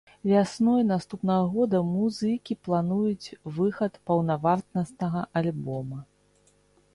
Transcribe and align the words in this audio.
Вясной 0.29 0.83
наступнага 0.91 1.43
года 1.55 1.81
музыкі 1.89 2.57
плануюць 2.69 3.35
выхад 3.59 4.01
паўнавартаснага 4.09 5.21
альбома. 5.43 5.99